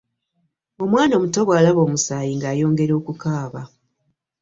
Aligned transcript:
Omwana 0.83 1.13
omuto 1.15 1.39
bwalaba 1.47 1.79
omusaayi 1.85 2.31
nga 2.37 2.47
ayongera 2.53 2.93
okukaaba. 2.99 3.61